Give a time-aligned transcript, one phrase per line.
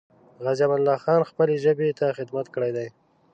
[0.43, 2.87] غازي امان الله خان خپلې ژبې ته خدمت کړی دی.